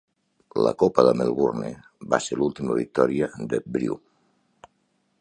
[0.67, 1.69] La Copa de Melbourne
[2.15, 4.03] va ser l'última victòria de Brew.